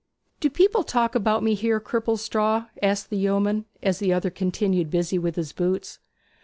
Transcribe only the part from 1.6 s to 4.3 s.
Cripplestraw?' asked the yeoman, as the